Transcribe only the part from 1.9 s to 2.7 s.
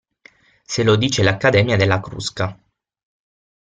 Crusca.